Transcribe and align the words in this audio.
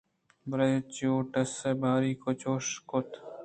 بلے 0.49 0.71
پلوٹس 0.93 1.51
ءِ 1.69 1.79
باریگ 1.81 2.23
ءَ 2.29 2.39
چُش 2.41 2.65
کُت 2.89 3.09